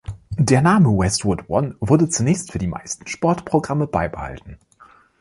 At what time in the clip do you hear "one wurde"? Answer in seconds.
1.47-2.09